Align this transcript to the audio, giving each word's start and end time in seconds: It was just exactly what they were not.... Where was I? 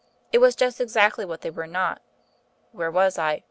It 0.31 0.39
was 0.39 0.55
just 0.55 0.81
exactly 0.81 1.25
what 1.25 1.41
they 1.41 1.51
were 1.51 1.67
not.... 1.67 2.01
Where 2.71 2.89
was 2.89 3.19
I? 3.19 3.39